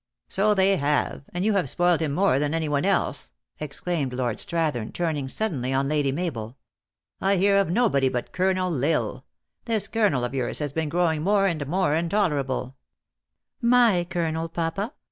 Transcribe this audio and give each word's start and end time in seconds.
"So 0.29 0.55
they 0.55 0.77
have; 0.77 1.25
and 1.31 1.45
you 1.45 1.53
have 1.53 1.69
spoiled 1.69 2.01
him 2.01 2.11
more 2.13 2.39
than 2.39 2.55
any 2.55 2.67
one 2.67 2.85
else," 2.85 3.33
exclaimed 3.59 4.13
Lord 4.13 4.37
Strathern 4.39 4.91
turning 4.91 5.27
suddenly 5.29 5.71
on 5.73 5.87
Lady 5.87 6.11
Mabel." 6.11 6.57
I 7.21 7.35
hear 7.37 7.55
of 7.59 7.69
nobody 7.69 8.09
but 8.09 8.31
Colonel 8.31 8.73
L 8.83 8.91
Isle. 9.05 9.25
This 9.65 9.87
Colonel 9.87 10.23
of 10.23 10.33
yours 10.33 10.57
has 10.57 10.73
been 10.73 10.89
grow 10.89 11.11
ing 11.11 11.21
more 11.21 11.45
and 11.45 11.67
more 11.67 11.95
intolerable" 11.95 12.77
My 13.77 14.03
Colonel, 14.09 14.49
papa 14.49 14.95